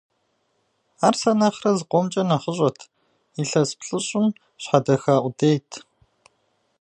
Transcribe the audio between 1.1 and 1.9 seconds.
сэ нэхърэ